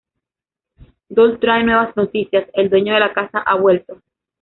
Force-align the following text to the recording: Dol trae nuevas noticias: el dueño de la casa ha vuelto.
Dol 1.11 1.37
trae 1.37 1.63
nuevas 1.63 1.95
noticias: 1.95 2.47
el 2.53 2.71
dueño 2.71 2.95
de 2.95 3.01
la 3.01 3.13
casa 3.13 3.37
ha 3.37 3.53
vuelto. 3.55 4.01